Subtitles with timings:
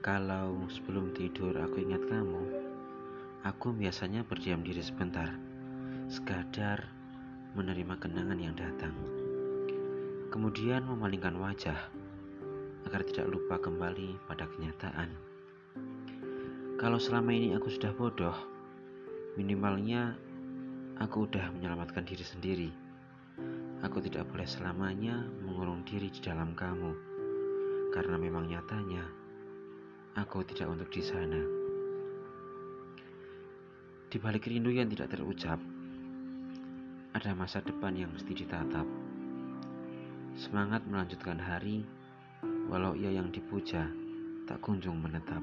[0.00, 2.40] Kalau sebelum tidur aku ingat kamu,
[3.44, 5.28] aku biasanya berdiam diri sebentar,
[6.08, 6.88] sekadar
[7.52, 8.96] menerima kenangan yang datang.
[10.32, 11.76] Kemudian memalingkan wajah
[12.88, 15.12] agar tidak lupa kembali pada kenyataan.
[16.80, 18.36] Kalau selama ini aku sudah bodoh,
[19.36, 20.16] minimalnya
[20.96, 22.70] aku sudah menyelamatkan diri sendiri.
[23.84, 26.96] Aku tidak boleh selamanya mengurung diri di dalam kamu,
[27.92, 29.20] karena memang nyatanya
[30.18, 31.38] aku tidak untuk di sana.
[34.10, 35.62] Di balik rindu yang tidak terucap,
[37.14, 38.86] ada masa depan yang mesti ditatap.
[40.34, 41.86] Semangat melanjutkan hari,
[42.66, 43.86] walau ia yang dipuja
[44.50, 45.42] tak kunjung menetap.